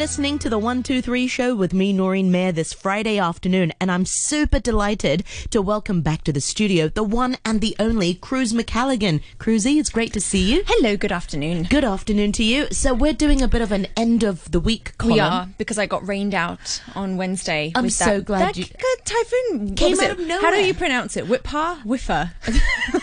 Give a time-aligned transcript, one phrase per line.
[0.00, 4.58] listening to the 123 show with me, Noreen Mayer, this Friday afternoon, and I'm super
[4.58, 9.20] delighted to welcome back to the studio the one and the only Cruz Macalligan.
[9.38, 10.62] Cruzy, it's great to see you.
[10.66, 11.64] Hello, good afternoon.
[11.64, 12.68] Good afternoon to you.
[12.72, 15.12] So, we're doing a bit of an end of the week column.
[15.12, 17.70] We are because I got rained out on Wednesday.
[17.74, 18.64] I'm with so that, glad that you-
[19.04, 20.20] typhoon Came out it?
[20.20, 21.26] of How do you pronounce it?
[21.26, 22.32] Whippa, whiffer,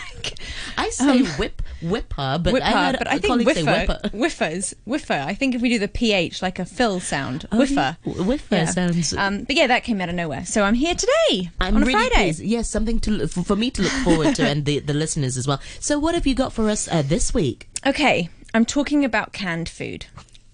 [0.77, 2.67] I say whip, whipper, but I whipper.
[2.77, 3.99] heard But I think whiffer, whipper.
[4.13, 5.13] whiffers, whiffer.
[5.25, 7.97] I think if we do the ph like a fill sound, whiffer.
[8.03, 8.13] yeah.
[8.23, 10.45] Whiffer sounds- Um, but yeah, that came out of nowhere.
[10.45, 12.23] So I'm here today I'm on a really Friday.
[12.25, 12.41] pleased.
[12.41, 15.47] Yes, something to for, for me to look forward to, and the, the listeners as
[15.47, 15.59] well.
[15.79, 17.67] So, what have you got for us uh, this week?
[17.85, 20.05] Okay, I'm talking about canned food.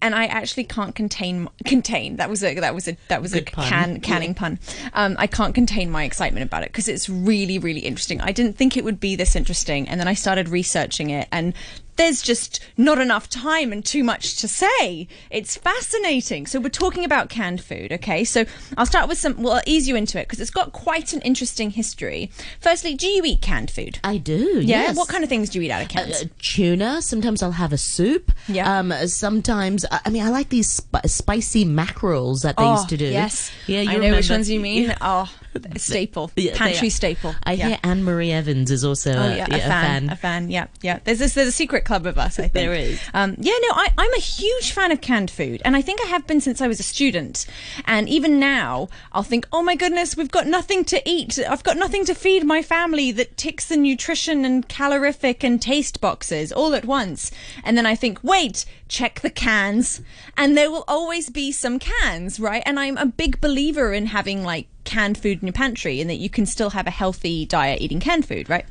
[0.04, 2.18] And I actually can't contain contain.
[2.18, 3.70] That was a that was a that was Good a pun.
[3.70, 4.60] can canning pun.
[4.94, 8.20] Um, I can't contain my excitement about it because it's really really interesting.
[8.20, 11.54] I didn't think it would be this interesting, and then I started researching it, and
[11.96, 15.08] there's just not enough time and too much to say.
[15.30, 16.48] It's fascinating.
[16.48, 18.24] So we're talking about canned food, okay?
[18.24, 18.46] So
[18.78, 19.42] I'll start with some.
[19.42, 22.32] Well, I'll ease you into it because it's got quite an interesting history.
[22.60, 24.00] Firstly, do you eat canned food?
[24.04, 24.60] I do.
[24.62, 24.84] Yeah.
[24.84, 24.98] Yes.
[24.98, 26.22] What kind of things do you eat out of cans?
[26.22, 27.02] Uh, tuna.
[27.02, 28.32] Sometimes I'll have a soup.
[28.48, 28.80] Yeah.
[28.80, 28.92] Um.
[29.08, 33.08] Sometimes I mean I like these sp- spicy mackerels that they used to do.
[33.08, 33.52] Oh, Yes.
[33.68, 33.82] Yeah.
[33.82, 34.34] You I know which remember?
[34.34, 34.84] ones you mean.
[34.86, 34.98] Yeah.
[35.02, 35.32] Oh,
[35.78, 36.32] staple.
[36.36, 37.36] Yeah, Pantry staple.
[37.44, 37.68] I yeah.
[37.70, 40.68] hear Anne Marie Evans is also Oh uh, yeah, yeah, a, fan, a fan, yeah,
[40.82, 41.00] yeah.
[41.04, 42.40] There's this, there's a secret club of us.
[42.40, 43.02] I think There is.
[43.14, 46.08] Um, yeah, no, I, I'm a huge fan of canned food, and I think I
[46.08, 47.46] have been since I was a student.
[47.86, 51.40] And even now, I'll think, oh my goodness, we've got nothing to eat.
[51.40, 56.02] I've got nothing to feed my family that ticks the nutrition and calorific and taste
[56.02, 57.32] boxes all at once.
[57.64, 60.02] And then I think, wait, check the cans,
[60.38, 62.64] and there will always be some cans, right?
[62.66, 66.24] And I'm a big believer in having like canned food in your pantry, and that
[66.26, 68.66] you can still have a healthy diet eating canned food, right?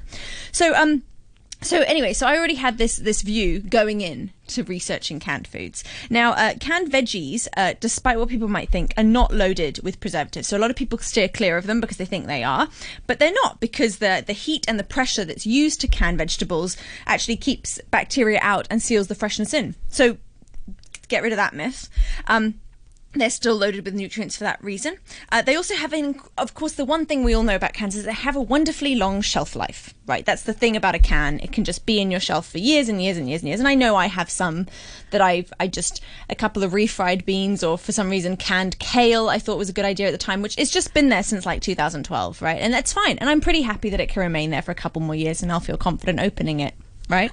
[0.52, 1.02] So, um.
[1.64, 5.84] So anyway, so I already had this this view going in to researching canned foods.
[6.10, 10.48] Now, uh, canned veggies, uh, despite what people might think, are not loaded with preservatives.
[10.48, 12.66] So a lot of people steer clear of them because they think they are,
[13.06, 16.76] but they're not because the the heat and the pressure that's used to can vegetables
[17.06, 19.76] actually keeps bacteria out and seals the freshness in.
[19.88, 20.16] So
[21.06, 21.88] get rid of that myth.
[22.26, 22.54] Um,
[23.14, 24.96] they're still loaded with nutrients for that reason.
[25.30, 27.94] Uh, they also have, in, of course, the one thing we all know about cans
[27.94, 30.24] is they have a wonderfully long shelf life, right?
[30.24, 31.38] That's the thing about a can.
[31.40, 33.60] It can just be in your shelf for years and years and years and years.
[33.60, 34.66] And I know I have some
[35.10, 39.28] that I've, I just, a couple of refried beans or for some reason canned kale
[39.28, 41.44] I thought was a good idea at the time, which it's just been there since
[41.44, 42.60] like 2012, right?
[42.60, 43.18] And that's fine.
[43.18, 45.52] And I'm pretty happy that it can remain there for a couple more years and
[45.52, 46.74] I'll feel confident opening it.
[47.08, 47.30] Right,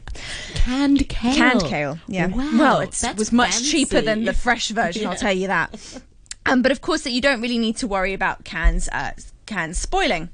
[0.55, 1.35] Canned kale.
[1.35, 1.99] canned kale.
[2.07, 2.27] Yeah.
[2.27, 2.49] Wow.
[2.57, 3.71] Well, it was much fancy.
[3.71, 5.07] cheaper than the fresh version.
[5.07, 6.01] I'll tell you that.
[6.45, 9.11] Um, but of course, that you don't really need to worry about cans uh,
[9.45, 10.29] cans spoiling.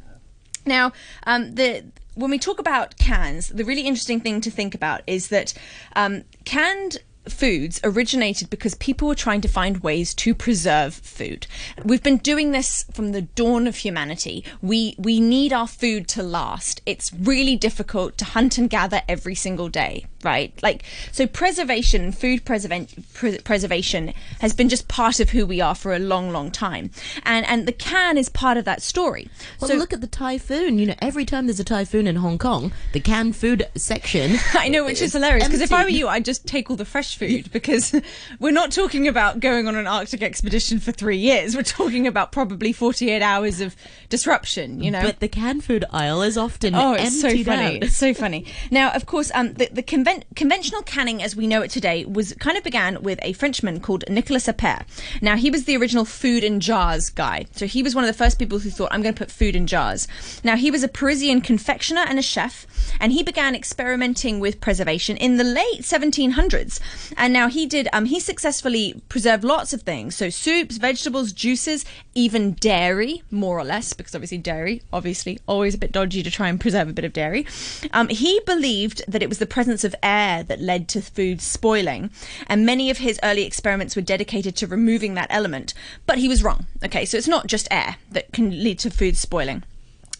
[0.66, 0.94] Now,
[1.28, 1.84] um, the
[2.16, 5.54] when we talk about cans, the really interesting thing to think about is that
[5.96, 7.00] um, canned
[7.30, 11.48] foods originated because people were trying to find ways to preserve food.
[11.84, 14.44] We've been doing this from the dawn of humanity.
[14.62, 16.82] We we need our food to last.
[16.86, 20.54] It's really difficult to hunt and gather every single day, right?
[20.62, 25.94] Like so preservation, food pre- preservation has been just part of who we are for
[25.94, 26.92] a long long time.
[27.24, 29.30] And and the can is part of that story.
[29.60, 30.80] Well, so look at the typhoon.
[30.80, 34.38] You know, every time there's a typhoon in Hong Kong, the canned food section.
[34.54, 36.86] I know, which is hilarious because if I were you, I'd just take all the
[36.86, 37.96] fresh food because
[38.40, 41.56] we're not talking about going on an Arctic expedition for three years.
[41.56, 43.76] We're talking about probably 48 hours of
[44.10, 45.02] disruption, you know?
[45.02, 47.78] But the canned food aisle is often Oh, it's so funny!
[47.78, 47.84] out.
[47.84, 48.46] It's so funny.
[48.72, 52.34] Now, of course, um, the, the conven- conventional canning as we know it today was
[52.40, 54.84] kind of began with a Frenchman called Nicolas Appert.
[55.22, 57.46] Now, he was the original food in jars guy.
[57.54, 59.56] So he was one of the first people who thought, "I'm going to put food
[59.56, 60.08] in jars."
[60.44, 62.66] Now, he was a Parisian confectioner and a chef,
[63.00, 66.80] and he began experimenting with preservation in the late 1700s.
[67.18, 67.88] And now he did.
[67.94, 70.16] Um, he successfully preserved lots of things.
[70.16, 75.78] So soups, vegetables, juices, even dairy, more or less, because obviously dairy, obviously, always a
[75.78, 77.46] bit dodgy to try and preserve a bit of dairy.
[77.92, 82.10] Um, he believed that it was the presence of air that led to food spoiling,
[82.48, 85.74] and many of his early experiments were dedicated to removing that element.
[86.06, 86.66] But he was wrong.
[86.84, 89.64] Okay, so it's not just air that can lead to food spoiling.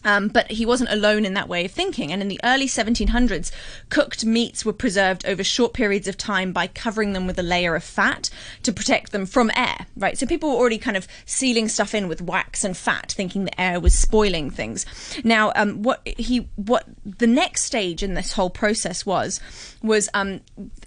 [0.06, 2.12] Um, but he wasn't alone in that way of thinking.
[2.12, 3.50] And in the early 1700s,
[3.90, 7.74] cooked meats were preserved over short periods of time by covering them with a layer
[7.74, 8.30] of fat
[8.62, 10.16] to protect them from air, right?
[10.16, 13.60] So people were already kind of sealing stuff in with wax and fat, thinking the
[13.60, 14.86] air was spoiling things.
[15.24, 19.40] Now, um, what he, what the next stage in this whole process was,
[19.82, 20.40] was um,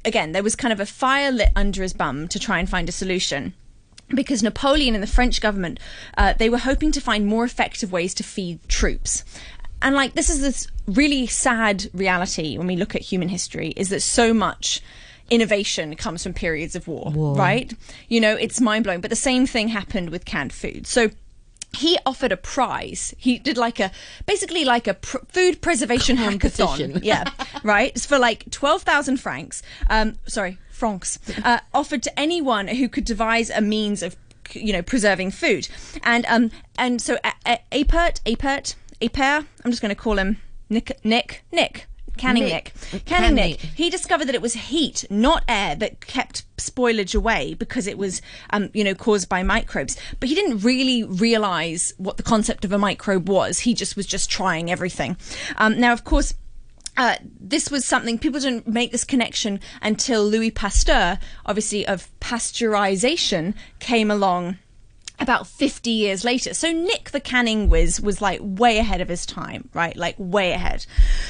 [0.05, 2.87] again, there was kind of a fire lit under his bum to try and find
[2.87, 3.53] a solution
[4.09, 5.79] because Napoleon and the French government,
[6.17, 9.23] uh, they were hoping to find more effective ways to feed troops.
[9.81, 13.89] And like this is this really sad reality when we look at human history is
[13.89, 14.81] that so much
[15.29, 17.35] innovation comes from periods of war, War.
[17.35, 17.71] right?
[18.07, 18.99] You know, it's mind blowing.
[19.01, 20.87] But the same thing happened with canned food.
[20.87, 21.11] So
[21.77, 23.13] he offered a prize.
[23.17, 23.91] He did like a
[24.25, 26.99] basically like a pr- food preservation hackathon.
[27.03, 27.25] Yeah,
[27.63, 27.91] right.
[27.95, 29.61] It's for like twelve thousand francs.
[29.89, 31.19] Um, sorry, francs.
[31.43, 34.15] Uh, offered to anyone who could devise a means of
[34.53, 35.67] you know preserving food.
[36.03, 37.17] And um and so
[37.71, 39.45] Appert Appert Aper.
[39.63, 40.37] I'm just going to call him
[40.69, 41.85] Nick Nick Nick.
[42.17, 42.73] Canning Nick.
[42.91, 43.05] Nick.
[43.05, 43.51] Canning Canning.
[43.51, 43.61] Nick.
[43.61, 48.21] He discovered that it was heat, not air, that kept spoilage away because it was,
[48.49, 49.95] um, you know, caused by microbes.
[50.19, 53.59] But he didn't really realize what the concept of a microbe was.
[53.59, 55.15] He just was just trying everything.
[55.55, 56.33] Um, now, of course.
[56.99, 63.53] Uh, this was something people didn't make this connection until Louis Pasteur, obviously of pasteurization,
[63.79, 64.57] came along
[65.17, 66.53] about 50 years later.
[66.53, 69.95] So Nick the canning whiz was like way ahead of his time, right?
[69.95, 70.85] Like way ahead.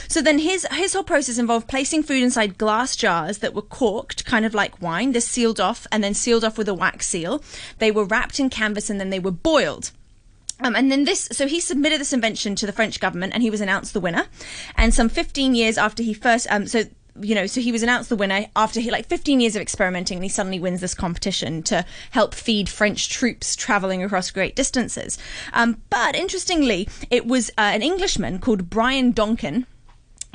[0.07, 4.25] So then his his whole process involved placing food inside glass jars that were corked,
[4.25, 5.11] kind of like wine.
[5.11, 7.43] They're sealed off and then sealed off with a wax seal.
[7.77, 9.91] They were wrapped in canvas and then they were boiled.
[10.61, 13.49] Um, and then this, so he submitted this invention to the French government, and he
[13.49, 14.25] was announced the winner.
[14.75, 16.83] And some 15 years after he first, um, so
[17.21, 20.17] you know, so he was announced the winner after he like 15 years of experimenting,
[20.17, 25.17] and he suddenly wins this competition to help feed French troops traveling across great distances.
[25.53, 29.65] Um, but interestingly, it was uh, an Englishman called Brian Donkin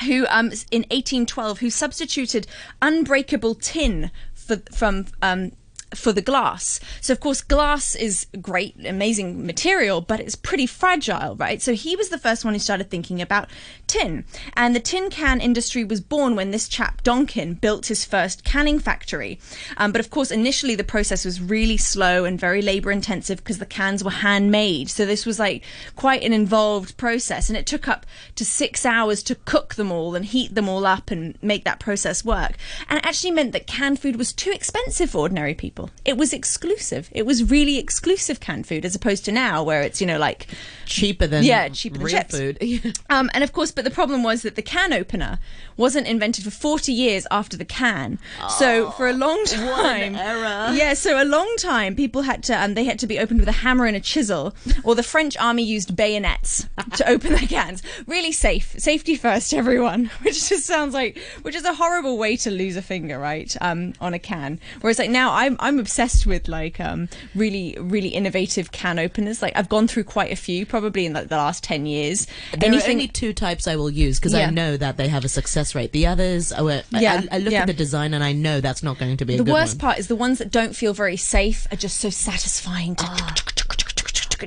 [0.06, 2.48] who um in 1812 who substituted
[2.82, 5.52] unbreakable tin for from um
[5.94, 6.80] for the glass.
[7.00, 11.60] So of course glass is great, amazing material, but it's pretty fragile, right?
[11.60, 13.48] So he was the first one who started thinking about
[13.86, 14.24] tin.
[14.54, 18.78] And the tin can industry was born when this chap Donkin built his first canning
[18.78, 19.38] factory.
[19.76, 23.58] Um, but of course initially the process was really slow and very labor intensive because
[23.58, 24.90] the cans were handmade.
[24.90, 25.64] So this was like
[25.96, 28.06] quite an involved process and it took up
[28.36, 31.80] to 6 hours to cook them all and heat them all up and make that
[31.80, 32.52] process work.
[32.88, 35.83] And it actually meant that canned food was too expensive for ordinary people.
[36.04, 37.08] It was exclusive.
[37.12, 40.46] It was really exclusive canned food as opposed to now where it's, you know, like
[40.86, 42.38] cheaper than Yeah, cheaper than real chips.
[42.38, 42.98] food.
[43.10, 45.38] um, and of course, but the problem was that the can opener
[45.76, 48.18] wasn't invented for 40 years after the can.
[48.58, 52.84] so for a long time, yeah, so a long time, people had to, um, they
[52.84, 54.54] had to be opened with a hammer and a chisel,
[54.84, 57.82] or the French army used bayonets to open their cans.
[58.06, 60.10] Really safe, safety first, everyone.
[60.22, 63.54] Which just sounds like, which is a horrible way to lose a finger, right?
[63.60, 64.60] Um, on a can.
[64.80, 69.42] Whereas like now, I'm I'm obsessed with like um really really innovative can openers.
[69.42, 72.26] Like I've gone through quite a few, probably in like the last 10 years.
[72.58, 74.48] There are only two types I will use because Yeah.
[74.48, 75.92] I know that they have a success rate.
[75.92, 77.60] The others, oh, I, I- Yeah, I, I look yeah.
[77.60, 79.80] at the design and I know that's not going to be a The worst one.
[79.80, 83.34] part is the ones that don't feel very safe are just so satisfying to, ah.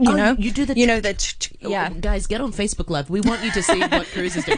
[0.01, 1.49] You Oh, know, you do the you know that.
[1.61, 1.89] yeah.
[1.91, 3.09] Oh, guys, get on Facebook Live.
[3.09, 4.57] We want you to see what Cruz is doing.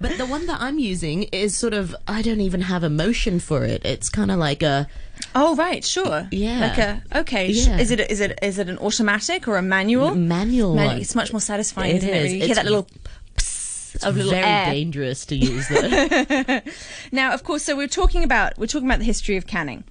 [0.00, 3.40] but the one that I'm using is sort of I don't even have a motion
[3.40, 3.84] for it.
[3.84, 4.86] It's kind of like a
[5.34, 6.28] Oh right, sure.
[6.30, 6.60] Yeah.
[6.60, 7.48] Like a okay.
[7.48, 7.78] Yeah.
[7.78, 10.14] Is it is it is it an automatic or a manual?
[10.14, 10.98] manual Manu- one.
[11.00, 12.24] It's much more satisfying, It isn't it?
[12.26, 12.32] is.
[12.34, 12.88] You hear that little
[13.94, 14.66] It's of very air.
[14.72, 16.60] dangerous to use though.
[17.12, 19.84] Now, of course, so we're talking about we're talking about the history of canning.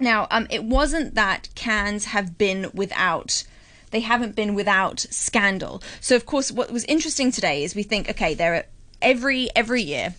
[0.00, 3.44] Now, um, it wasn't that cans have been without.
[3.90, 5.82] They haven't been without scandal.
[6.00, 8.64] So, of course, what was interesting today is we think, okay, there are
[9.02, 10.14] every every year,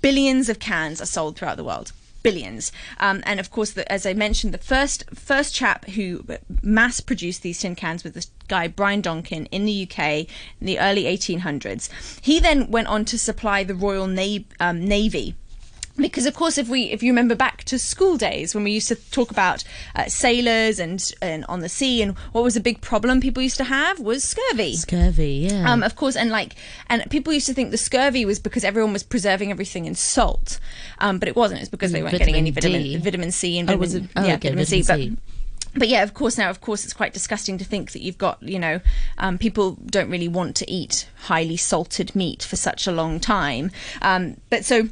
[0.00, 1.92] billions of cans are sold throughout the world.
[2.22, 6.24] Billions, um, and of course, the, as I mentioned, the first first chap who
[6.62, 10.26] mass produced these tin cans was this guy Brian Donkin in the UK
[10.58, 11.90] in the early 1800s.
[12.22, 15.34] He then went on to supply the Royal Na- um, Navy
[15.96, 18.88] because of course if we if you remember back to school days when we used
[18.88, 19.62] to talk about
[19.94, 23.56] uh, sailors and and on the sea and what was a big problem people used
[23.56, 25.70] to have was scurvy Scurvy, yeah.
[25.70, 26.56] um, of course, and like,
[26.88, 30.58] and people used to think the scurvy was because everyone was preserving everything in salt,
[30.98, 31.60] um, but it wasn't.
[31.60, 33.04] It's because they weren't getting any Vitamin vitamin, D.
[33.04, 34.82] vitamin C and Oh, vitamin, was it- oh, yeah, okay, vitamin, C.
[34.82, 38.02] vitamin But but yeah, of course now, of course, it's quite disgusting to think that
[38.02, 38.80] you've got, you know,
[39.18, 43.70] um, people don't really want to eat highly salted meat for such a long time.
[44.00, 44.88] Um, but so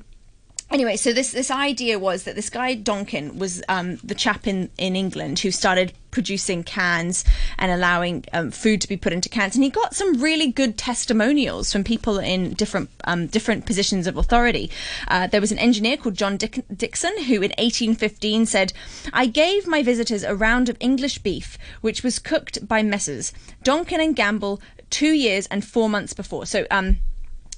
[0.73, 4.71] anyway, so this this idea was that this guy Donkin was um, the chap in
[4.79, 7.25] in England who started producing cans
[7.59, 10.77] and allowing um, food to be put into cans, and he got some really good
[10.77, 14.71] testimonials from people in different um, different positions of authority.
[15.09, 18.73] Uh, there was an engineer called John Dick- Dixon who, in 1815, said,
[19.13, 23.33] "I gave my visitors a round of English beef, which was cooked by Messrs.
[23.65, 24.61] Donkin and Gamble
[24.91, 26.67] two years and four months before." So.
[26.71, 26.99] Um,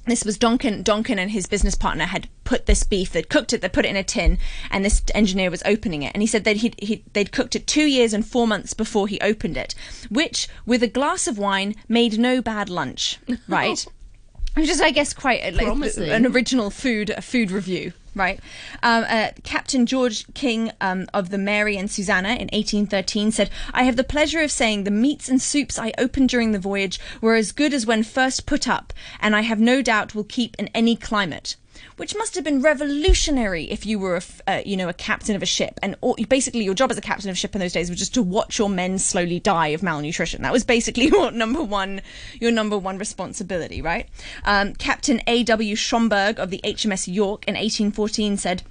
[0.07, 0.85] this was Donkin.
[0.85, 3.13] Donkin and his business partner had put this beef.
[3.13, 3.61] They'd cooked it.
[3.61, 4.39] They put it in a tin,
[4.71, 6.13] and this engineer was opening it.
[6.15, 9.09] And he said that he'd, he, they'd cooked it two years and four months before
[9.09, 9.75] he opened it,
[10.11, 13.19] which, with a glass of wine, made no bad lunch.
[13.49, 13.87] Right.
[14.55, 17.93] Which is, I guess, quite a, like, an original food a food review.
[18.15, 18.41] Right?
[18.83, 23.85] Um, uh, Captain George King um, of the Mary and Susanna in 1813 said, I
[23.85, 27.35] have the pleasure of saying the meats and soups I opened during the voyage were
[27.35, 30.69] as good as when first put up, and I have no doubt will keep in
[30.69, 31.57] any climate
[31.97, 35.43] which must have been revolutionary if you were a, uh, you know a captain of
[35.43, 37.73] a ship and or, basically your job as a captain of a ship in those
[37.73, 41.31] days was just to watch your men slowly die of malnutrition that was basically your
[41.31, 42.01] number one
[42.41, 44.09] your number one responsibility right
[44.45, 45.77] um, captain A.W.
[45.77, 48.63] Schomberg of the HMS York in 1814 said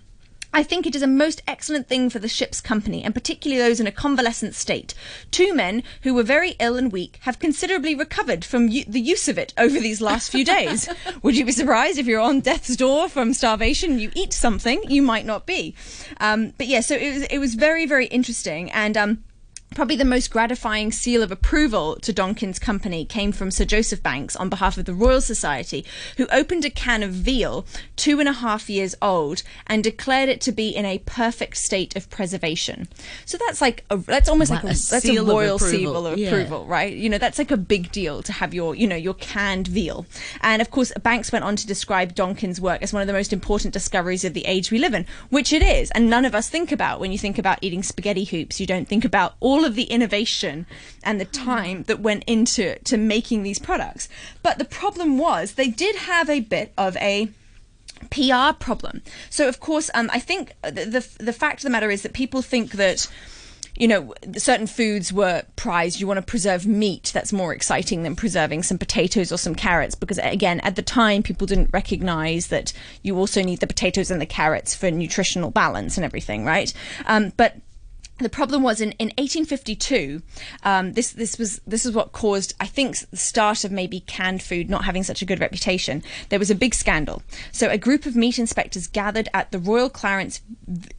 [0.53, 3.79] I think it is a most excellent thing for the ship's company, and particularly those
[3.79, 4.93] in a convalescent state.
[5.31, 9.27] Two men who were very ill and weak have considerably recovered from u- the use
[9.27, 10.88] of it over these last few days.
[11.24, 13.98] Would you be surprised if you're on death's door from starvation?
[13.98, 15.75] You eat something, you might not be.
[16.19, 19.24] Um, but yeah, so it was it was very very interesting, and um,
[19.75, 24.36] Probably the most gratifying seal of approval to Donkin's company came from Sir Joseph Banks
[24.36, 25.84] on behalf of the Royal Society,
[26.18, 27.65] who opened a can of veal
[27.96, 31.96] two and a half years old and declared it to be in a perfect state
[31.96, 32.88] of preservation.
[33.25, 35.56] So that's like a, that's almost Wow, like a, a that's a seal of royal
[35.56, 35.77] approval.
[35.94, 36.27] seal of Yeah.
[36.27, 36.94] approval, right?
[36.94, 40.06] You know, that's like a big deal to have your you know your canned veal.
[40.42, 43.34] And of course, Banks went on to describe Donkin's work as one of the most
[43.34, 46.48] important discoveries of the age we live in, which it is, and none of us
[46.50, 48.60] think about when you think about eating spaghetti hoops.
[48.60, 50.65] You don't think about all of the innovation
[51.03, 54.10] and the time that went into to making these products.
[54.41, 57.29] But the problem was they did have a bit of a
[58.10, 59.01] PR problem.
[59.29, 62.13] So of course, um, I think the, the the fact of the matter is that
[62.13, 63.10] people think that
[63.75, 66.00] you know certain foods were prized.
[66.00, 67.12] You want to preserve meat.
[67.13, 71.24] That's more exciting than preserving some potatoes or some carrots because again, at the time,
[71.24, 75.98] people didn't recognize that you also need the potatoes and the carrots for nutritional balance
[75.98, 76.74] and everything, right?
[77.05, 77.58] Um, but
[78.20, 80.22] the problem was in, in 1852
[80.63, 84.43] um, this this was this is what caused I think the start of maybe canned
[84.43, 86.03] food not having such a good reputation.
[86.29, 87.24] There was a big scandal.
[87.51, 90.41] So a group of meat inspectors gathered at the Royal Clarence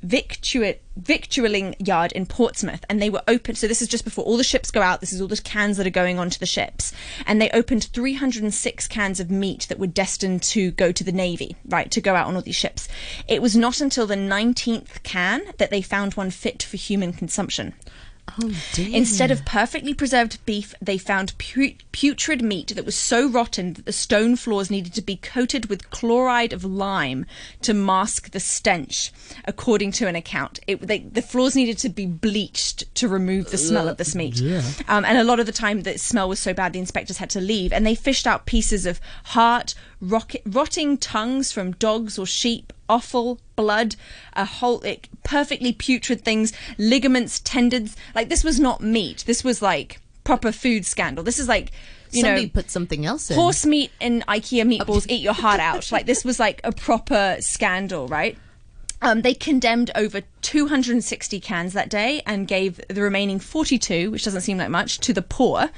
[0.05, 4.37] Victu- victualling yard in Portsmouth and they were open so this is just before all
[4.37, 6.93] the ships go out this is all the cans that are going onto the ships
[7.27, 11.57] and they opened 306 cans of meat that were destined to go to the navy
[11.67, 12.89] right to go out on all these ships.
[13.29, 17.75] It was not until the 19th can that they found one fit for human consumption
[18.41, 18.89] Oh dear.
[18.93, 23.85] Instead of perfectly preserved beef, they found pu- putrid meat that was so rotten that
[23.85, 27.27] the stone floors needed to be coated with chloride of lime
[27.63, 29.13] to mask the stench,
[29.45, 30.59] according to an account.
[30.67, 34.41] It, they, the floors needed to be bleached to remove the smell of this meat.
[34.89, 37.31] Um, and a lot of the time, the smell was so bad, the inspectors had
[37.31, 37.73] to leave.
[37.73, 43.41] And they fished out pieces of heart, rocket, rotting tongues from dogs or sheep, offal,
[43.57, 43.97] blood,
[44.35, 47.97] a whole like, perfectly putrid things, ligaments, tendons.
[48.15, 49.25] Like this was not meat.
[49.27, 51.25] This was like proper food scandal.
[51.25, 51.73] This is like
[52.11, 53.37] you Somebody know put something else in.
[53.37, 55.91] horse meat and IKEA meatballs eat your heart out.
[55.91, 58.39] Like this was like a proper scandal, right?
[59.05, 64.41] Um, they condemned over 260 cans that day and gave the remaining 42, which doesn't
[64.43, 65.71] seem like much, to the poor.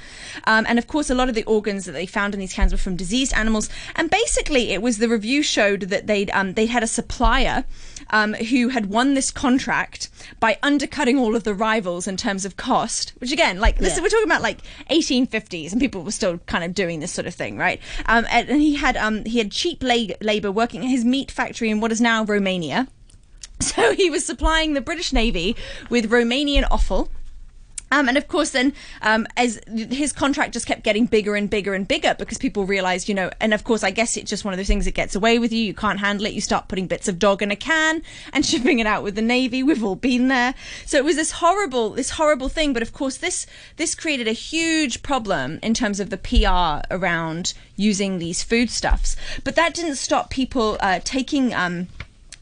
[0.45, 2.71] Um, and of course, a lot of the organs that they found in these cans
[2.71, 3.69] were from diseased animals.
[3.95, 7.65] And basically, it was the review showed that they'd um, they'd had a supplier
[8.09, 12.55] um, who had won this contract by undercutting all of the rivals in terms of
[12.57, 13.13] cost.
[13.19, 14.03] Which again, like this, Yeah.
[14.03, 17.33] we're talking about like 1850s, and people were still kind of doing this sort of
[17.35, 17.81] thing, right?
[18.05, 21.69] Um, and, he had um, he had cheap la- labor working at his meat factory
[21.69, 22.87] in what is now Romania.
[23.77, 25.55] So he was supplying the British Navy
[25.89, 27.09] with Romanian offal.
[27.91, 31.73] Um, and of course, then um, as his contract just kept getting bigger and bigger
[31.73, 34.53] and bigger because people realized, you know, and of course, I guess it's just one
[34.53, 35.59] of those things that gets away with you.
[35.59, 36.33] You can't handle it.
[36.33, 38.01] You start putting bits of dog in a can
[38.33, 39.63] and shipping it out with the Navy.
[39.63, 40.53] We've all been there.
[40.85, 42.73] So it was this horrible, this horrible thing.
[42.73, 43.47] But of course, this
[43.77, 49.15] this created a huge problem in terms of the PR around using these foodstuffs.
[49.45, 51.53] But that didn't stop people uh, taking.
[51.53, 51.87] Um,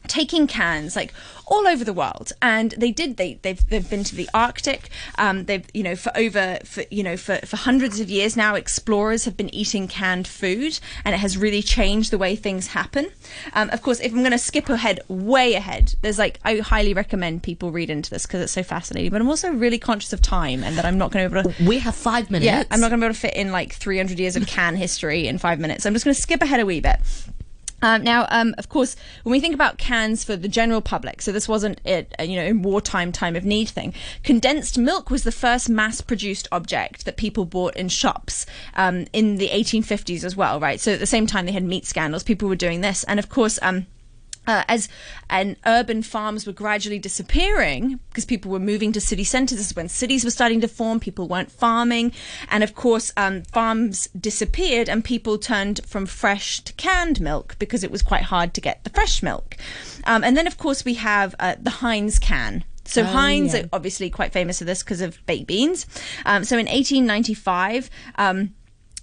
[0.08, 1.12] taking cans like
[1.46, 5.44] all over the world and they did they they've, they've been to the arctic um,
[5.44, 9.24] they've you know for over for you know for, for hundreds of years now explorers
[9.24, 13.10] have been eating canned food and it has really changed the way things happen
[13.52, 16.92] um, of course if i'm going to skip ahead way ahead there's like i highly
[16.92, 20.20] recommend people read into this because it's so fascinating but i'm also really conscious of
[20.20, 22.46] time and that i'm not going to be able to we have five minutes.
[22.46, 24.76] yeah, I'm not going to be able to fit in like 300 years of can
[24.76, 25.82] history in five minutes.
[25.82, 26.98] So I'm just going to skip ahead a wee bit.
[27.82, 31.30] Um, now, um, of course, when we think about cans for the general public, so
[31.32, 33.92] this wasn't it, uh, you know, in wartime time of need thing.
[34.22, 39.48] Condensed milk was the first mass-produced object that people bought in shops um, in the
[39.48, 40.80] 1850s as well, right?
[40.80, 43.28] So at the same time they had meat scandals, people were doing this, and of
[43.28, 43.58] course.
[43.62, 43.86] Um,
[44.46, 44.88] uh, as
[45.28, 49.58] and urban farms were gradually disappearing because people were moving to city centres.
[49.58, 51.00] This is when cities were starting to form.
[51.00, 52.12] People weren't farming,
[52.48, 57.82] and of course, um, farms disappeared, and people turned from fresh to canned milk because
[57.82, 59.56] it was quite hard to get the fresh milk.
[60.04, 62.64] Um, and then, of course, we have uh, the Heinz can.
[62.84, 63.62] So Heinz yeah.
[63.62, 65.86] are obviously quite famous for this because of baked beans.
[66.24, 67.90] Um, so in 1895.
[68.16, 68.54] Um,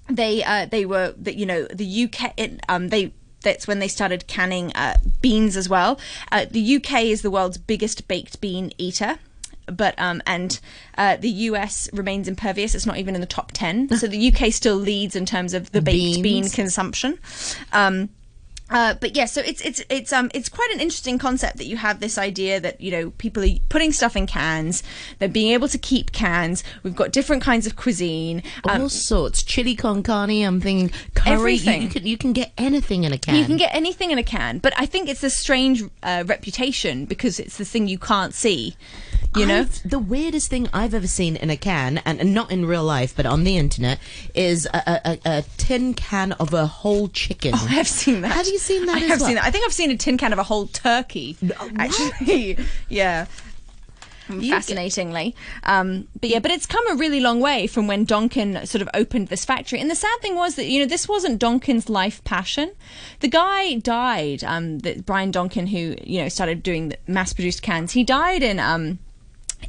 [0.09, 3.87] they uh, they were that you know the UK it, um, they that's when they
[3.87, 5.99] started canning uh, beans as well.
[6.31, 9.19] Uh, the UK is the world's biggest baked bean eater.
[9.65, 10.59] But um and
[10.97, 12.75] uh, the US remains impervious.
[12.75, 13.87] It's not even in the top ten.
[13.97, 17.17] So the UK still leads in terms of the baked bean consumption.
[17.71, 18.09] Um,
[18.69, 21.77] uh, but yeah, so it's it's it's um it's quite an interesting concept that you
[21.77, 24.83] have this idea that you know people are putting stuff in cans,
[25.19, 26.63] they're being able to keep cans.
[26.81, 28.41] We've got different kinds of cuisine.
[28.67, 29.43] Um, All sorts.
[29.43, 30.43] Chili con carne.
[30.43, 31.33] I'm thinking curry.
[31.33, 31.81] Everything.
[31.81, 33.35] You, you can you can get anything in a can.
[33.35, 37.05] you can get anything in a can, but I think it's a strange uh, reputation
[37.05, 38.75] because it's the thing you can't see.
[39.35, 42.51] You know, I've- the weirdest thing I've ever seen in a can, and, and not
[42.51, 43.99] in real life, but on the internet,
[44.35, 47.53] is a, a, a, a tin can of a whole chicken.
[47.53, 48.31] I have seen that.
[48.31, 49.27] Have you seen that I as have well?
[49.29, 49.45] seen that.
[49.45, 51.35] I think I've seen a tin can of a whole turkey.
[51.77, 52.57] Actually,
[52.89, 53.25] yeah.
[54.27, 58.81] Fascinatingly, um, but yeah, but it's come a really long way from when Donkin sort
[58.81, 59.81] of opened this factory.
[59.81, 62.71] And the sad thing was that you know this wasn't Donkin's life passion.
[63.19, 64.41] The guy died.
[64.45, 68.61] Um, that Brian Donkin, who you know started doing the mass-produced cans, he died in
[68.61, 68.97] um,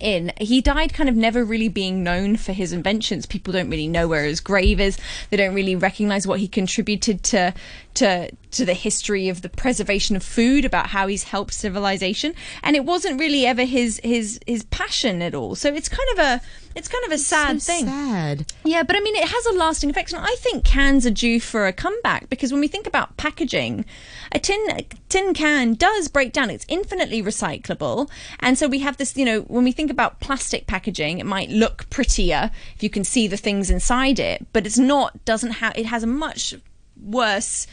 [0.01, 0.33] in.
[0.39, 3.27] He died kind of never really being known for his inventions.
[3.27, 4.99] People don't really know where his grave is.
[5.31, 7.55] They don't really recognize what he contributed to
[7.95, 12.35] to to the history of the preservation of food about how he's helped civilization.
[12.63, 15.55] And it wasn't really ever his his his passion at all.
[15.55, 16.41] So it's kind of a
[16.75, 18.53] it's kind of a sad so thing Sad.
[18.65, 21.41] yeah, but I mean, it has a lasting effect, and I think cans are due
[21.41, 23.85] for a comeback because when we think about packaging,
[24.33, 26.51] a tin a tin can does break down.
[26.51, 29.17] It's infinitely recyclable, and so we have this.
[29.17, 33.05] You know, when we think about plastic packaging, it might look prettier if you can
[33.05, 35.25] see the things inside it, but it's not.
[35.25, 35.77] Doesn't have.
[35.77, 36.55] It has a much
[37.01, 37.67] worse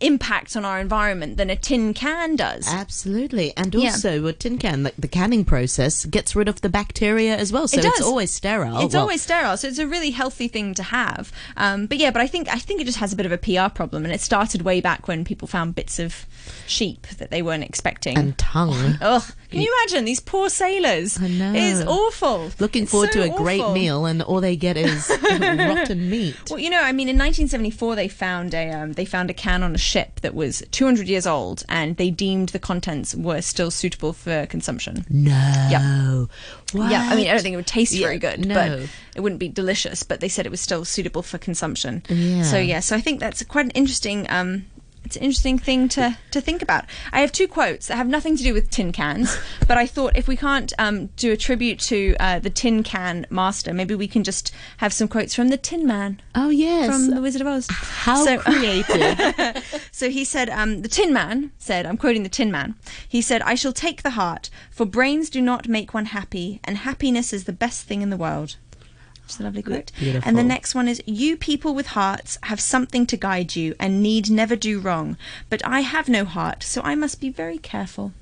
[0.00, 2.66] impact on our environment than a tin can does.
[2.68, 3.52] Absolutely.
[3.56, 3.90] And Yeah.
[3.90, 7.66] also, a tin can, like the canning process, gets rid of the bacteria as well.
[7.68, 8.80] So It it's always sterile.
[8.84, 11.32] It's Well, always sterile, so it's a really healthy thing to have.
[11.56, 13.38] Um, but yeah, but I think I think it just has a bit of a
[13.38, 16.26] PR problem, and it started way back when people found bits of
[16.66, 18.16] sheep that they weren't expecting.
[18.16, 18.96] And tongue.
[19.00, 21.18] Ugh, can you imagine these poor sailors?
[21.20, 21.52] I know.
[21.54, 22.50] It's awful.
[22.58, 26.36] Looking It's forward so to a great meal, and all they get is rotten meat.
[26.50, 29.62] Well, you know, I mean, in 1974, they found a um, they found a can
[29.62, 33.70] on a ship that was 200 years old, and they deemed the contents were still
[33.70, 35.04] suitable for consumption.
[35.08, 36.28] No.
[36.72, 36.90] What?
[36.90, 38.54] Yeah, I mean, I don't think it would taste Yeah, very good, no.
[38.54, 40.02] but it wouldn't be delicious.
[40.02, 42.02] But they said it was still suitable for consumption.
[42.08, 42.42] Yeah.
[42.42, 44.26] So yeah, so I think that's quite an interesting.
[44.30, 44.66] Um,
[45.04, 46.84] it's an interesting thing to, to think about.
[47.12, 50.16] I have two quotes that have nothing to do with tin cans, but I thought
[50.16, 54.08] if we can't um, do a tribute to uh, the tin can master, maybe we
[54.08, 56.86] can just have some quotes from the Tin Man Oh, yes.
[56.90, 57.66] from The Wizard of Oz.
[57.70, 59.64] How So- creative.
[59.92, 62.76] So he said, um, the Tin Man said, I'm quoting the Tin Man.
[63.08, 66.78] He said, I shall take the heart, for brains do not make one happy, and
[66.78, 68.56] happiness is the best thing in the world.
[69.28, 69.92] Is a lovely quote.
[69.98, 70.28] Beautiful.
[70.28, 74.02] And the next one is, You people with hearts have something to guide you and
[74.02, 75.16] need never do wrong,
[75.50, 78.12] but I have no heart, so I must be very careful.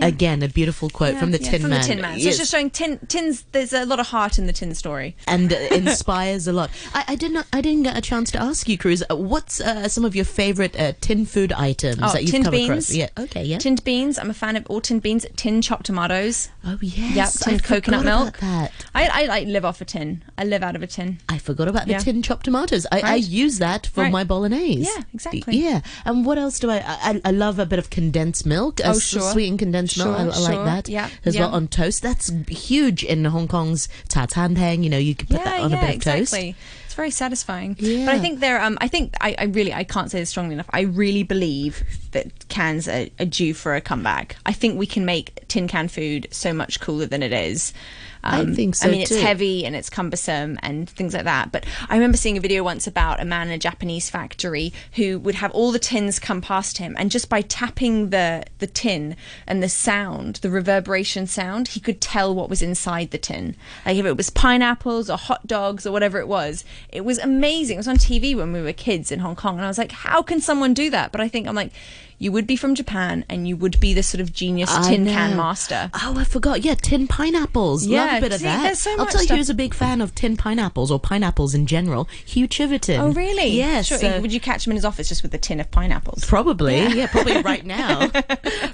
[0.00, 1.80] Again, a beautiful quote Yeah, from the yeah, Tin from Man.
[1.80, 2.18] the Tin Man.
[2.18, 2.26] So Yes.
[2.34, 3.44] it's just showing tin, tins.
[3.52, 5.16] There's a lot of heart in the tin story.
[5.26, 6.70] and uh, inspires a lot.
[6.94, 7.46] I, I did not.
[7.52, 9.02] I didn't get a chance to ask you, Cruz.
[9.10, 12.44] Uh, what's uh, some of your favorite uh, tin food items Oh, that you've tinned
[12.44, 12.88] come across?
[12.90, 12.96] beans.
[12.96, 13.08] Yeah.
[13.18, 13.44] Okay.
[13.44, 13.58] Yeah.
[13.58, 14.18] Tinned beans.
[14.18, 15.26] I'm a fan of all tinned beans.
[15.36, 16.48] Tin chopped tomatoes.
[16.64, 17.16] oh yes.
[17.16, 18.42] Yep, tinned coconut milk.
[18.42, 20.22] I, I like live off a tin.
[20.36, 21.18] I live out of a tin.
[21.28, 21.98] I forgot about the Yeah.
[21.98, 22.86] tin chopped tomatoes.
[22.92, 24.12] I, I use that for Right.
[24.12, 24.82] my bolognese.
[24.82, 25.56] Yeah, exactly.
[25.56, 26.78] Yeah, and what else do I?
[26.86, 28.80] I, I love a bit of condensed milk.
[28.84, 29.32] Oh, sure.
[29.32, 30.64] sweetened condensed I, Sure, I like sure.
[30.64, 32.02] that Yeah, as well on toast.
[32.02, 34.82] That's huge in Hong Kong's ta tan tang.
[34.82, 36.52] You know, you could put that on a bit of exactly.
[36.52, 36.58] toast.
[36.86, 37.76] It's very satisfying.
[37.78, 38.06] Yeah.
[38.06, 38.60] But I think there.
[38.60, 40.70] Um, I think I, I really I can't say this strongly enough.
[40.70, 44.36] I really believe that cans are, are due for a comeback.
[44.46, 47.72] I think we can make tin can food so much cooler than it is.
[48.22, 49.20] I um, think so I mean, it's too.
[49.20, 51.52] heavy and it's cumbersome and things like that.
[51.52, 55.18] But I remember seeing a video once about a man in a Japanese factory who
[55.20, 59.16] would have all the tins come past him, and just by tapping the the tin
[59.46, 63.56] and the sound, the reverberation sound, he could tell what was inside the tin.
[63.86, 67.76] Like if it was pineapples or hot dogs or whatever it was, it was amazing.
[67.76, 69.92] It was on TV when we were kids in Hong Kong, and I was like,
[69.92, 71.12] how can someone do that?
[71.12, 71.72] But I think I'm like.
[72.18, 75.06] You would be from Japan and you would be this sort of genius I tin
[75.06, 75.90] can master.
[75.94, 76.62] Oh, I forgot.
[76.64, 77.84] Yeah, tin pineapples.
[77.86, 78.76] Love Yeah, a bit of that.
[78.76, 82.08] so I'll tell you who's a big fan of tin pineapples or pineapples in general.
[82.26, 82.98] Hugh Chiverton.
[82.98, 83.50] Oh, really?
[83.50, 83.86] Yes.
[83.86, 83.98] Sure.
[83.98, 86.24] so- would you catch him in his office just with a tin of pineapples?
[86.24, 87.06] Probably, yeah.
[87.06, 88.10] probably right now.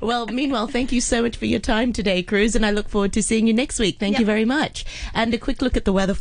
[0.00, 3.12] well, meanwhile, thank you so much for your time today, Cruz, and I look forward
[3.14, 3.98] to seeing you next week.
[3.98, 4.84] Thank you very much.
[5.12, 6.20] And a quick look at the weather for